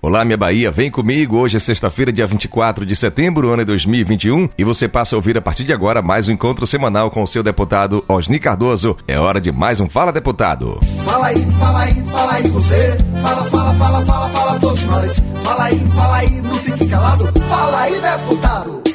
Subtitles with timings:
[0.00, 1.38] Olá, minha Bahia, vem comigo.
[1.38, 5.36] Hoje é sexta-feira, dia 24 de setembro, ano de 2021, e você passa a ouvir
[5.36, 8.96] a partir de agora mais um encontro semanal com o seu deputado Osni Cardoso.
[9.08, 10.78] É hora de mais um Fala Deputado.
[11.04, 12.96] Fala aí, fala aí, fala aí você.
[13.20, 15.22] Fala, fala, fala, fala, fala todos nós.
[15.42, 17.40] Fala aí, fala aí, não fique calado.
[17.48, 18.87] Fala aí, deputado.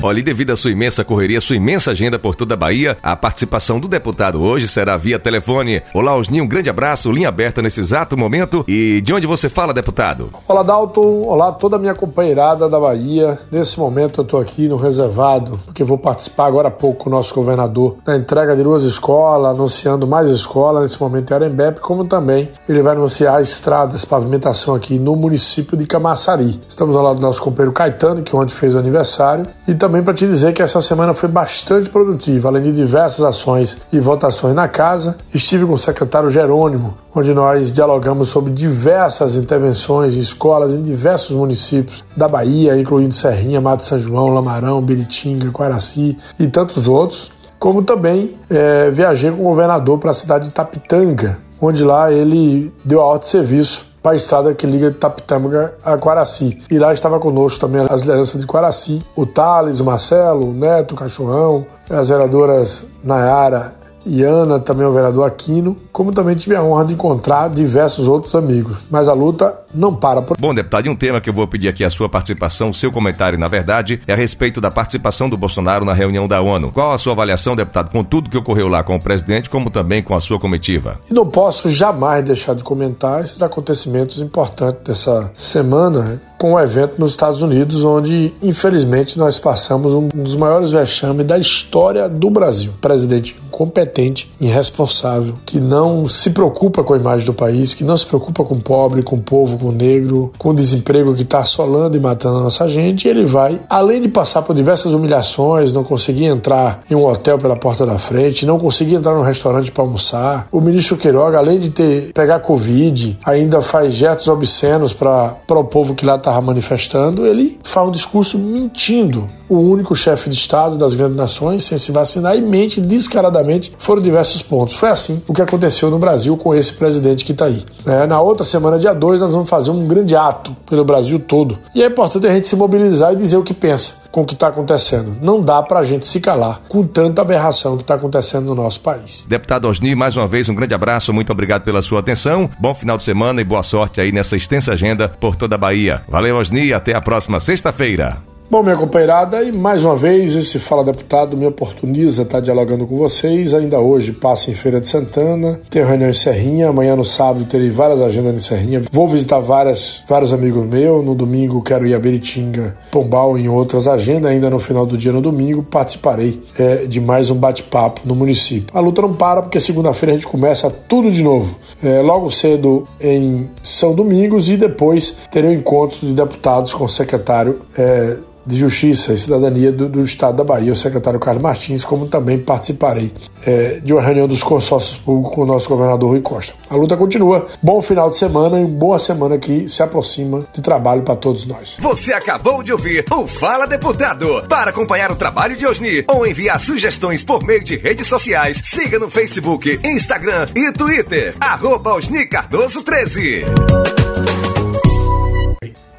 [0.00, 3.16] Olha, e devido à sua imensa correria, sua imensa agenda por toda a Bahia, a
[3.16, 5.82] participação do deputado hoje será via telefone.
[5.92, 8.64] Olá, Osni, um grande abraço, linha aberta nesse exato momento.
[8.68, 10.30] E de onde você fala, deputado?
[10.46, 11.24] Olá, Dalton.
[11.26, 13.40] Olá, toda a minha companheirada da Bahia.
[13.50, 17.12] Nesse momento eu estou aqui no reservado, porque vou participar agora há pouco com o
[17.12, 22.04] nosso governador da entrega de duas escolas, anunciando mais escolas nesse momento em Arembepe, como
[22.04, 26.60] também ele vai anunciar estradas, pavimentação aqui no município de Camaçari.
[26.68, 30.02] Estamos ao lado do nosso companheiro Caetano, que ontem fez o aniversário, e também também
[30.02, 34.54] para te dizer que essa semana foi bastante produtiva, além de diversas ações e votações
[34.54, 35.16] na casa.
[35.32, 41.34] Estive com o secretário Jerônimo, onde nós dialogamos sobre diversas intervenções em escolas em diversos
[41.34, 47.32] municípios da Bahia, incluindo Serrinha, Mato São João, Lamarão, Biritinga, Quaraci e tantos outros.
[47.58, 52.70] Como também é, viajei com o governador para a cidade de Tapitanga, onde lá ele
[52.84, 56.58] deu a ordem de serviço a estrada que liga Tapitanga a Quaraci.
[56.70, 60.92] E lá estava conosco também as lideranças de Quaraci, o Thales, o Marcelo, o Neto,
[60.92, 63.74] o Cachorrão, as vereadoras Nayara
[64.06, 68.34] e Ana, também o vereador Aquino, como também tive a honra de encontrar diversos outros
[68.34, 68.78] amigos.
[68.90, 70.36] Mas a luta não para por.
[70.38, 72.90] Bom, deputado, e um tema que eu vou pedir aqui a sua participação, o seu
[72.90, 76.72] comentário, na verdade, é a respeito da participação do Bolsonaro na reunião da ONU.
[76.72, 80.02] Qual a sua avaliação, deputado, com tudo que ocorreu lá com o presidente, como também
[80.02, 81.00] com a sua comitiva?
[81.10, 86.94] E não posso jamais deixar de comentar esses acontecimentos importantes dessa semana com o evento
[86.98, 92.72] nos Estados Unidos, onde infelizmente nós passamos um dos maiores vexames da história do Brasil.
[92.80, 98.06] Presidente incompetente, irresponsável, que não se preocupa com a imagem do país, que não se
[98.06, 101.40] preocupa com o pobre, com o povo, com o negro, com o desemprego que está
[101.40, 103.08] assolando e matando a nossa gente.
[103.08, 107.56] ele vai, além de passar por diversas humilhações, não conseguir entrar em um hotel pela
[107.56, 110.48] porta da frente, não conseguir entrar num restaurante para almoçar.
[110.50, 115.94] O ministro Queiroga, além de ter pegar Covid, ainda faz gestos obscenos para o povo
[115.94, 119.26] que lá estava manifestando, ele faz um discurso mentindo.
[119.48, 124.02] O único chefe de Estado das grandes nações sem se vacinar e mente descaradamente foram
[124.02, 124.76] diversos pontos.
[124.76, 127.64] Foi assim o que aconteceu no Brasil com esse presidente que está aí.
[127.86, 131.58] É, na outra semana, dia 2, nós vamos fazer um grande ato pelo Brasil todo.
[131.74, 134.34] E é importante a gente se mobilizar e dizer o que pensa com o que
[134.34, 135.16] está acontecendo.
[135.20, 138.80] Não dá para a gente se calar com tanta aberração que está acontecendo no nosso
[138.80, 139.26] país.
[139.28, 142.50] Deputado Osni, mais uma vez um grande abraço, muito obrigado pela sua atenção.
[142.58, 146.02] Bom final de semana e boa sorte aí nessa extensa agenda por toda a Bahia.
[146.08, 148.22] Valeu, Osni, até a próxima sexta-feira.
[148.50, 152.96] Bom, minha companheirada, e mais uma vez esse Fala Deputado me oportuniza estar dialogando com
[152.96, 153.52] vocês.
[153.52, 157.68] Ainda hoje passo em Feira de Santana, tenho reunião em Serrinha, amanhã no sábado terei
[157.68, 158.82] várias agendas em Serrinha.
[158.90, 161.04] Vou visitar várias, vários amigos meus.
[161.04, 164.32] No domingo quero ir a Beritinga, Pombal em outras agendas.
[164.32, 168.68] Ainda no final do dia, no domingo, participarei é, de mais um bate-papo no município.
[168.72, 171.58] A luta não para porque segunda-feira a gente começa tudo de novo.
[171.84, 176.88] É, logo cedo em São Domingos e depois terei um encontro de deputados com o
[176.88, 177.60] secretário.
[177.76, 178.16] É,
[178.48, 182.38] de Justiça e Cidadania do, do, Estado da Bahia, o secretário Carlos Martins, como também
[182.38, 183.12] participarei
[183.44, 186.54] é, de uma reunião dos consórcios públicos com o nosso governador Rui Costa.
[186.70, 187.46] A luta continua.
[187.62, 191.76] Bom final de semana e boa semana que se aproxima de trabalho para todos nós.
[191.80, 194.44] Você acabou de ouvir o Fala Deputado.
[194.48, 198.98] Para acompanhar o trabalho de Osni ou enviar sugestões por meio de redes sociais, siga
[198.98, 201.34] no Facebook, Instagram e Twitter.
[201.40, 204.47] Arroba Osni Cardoso 13.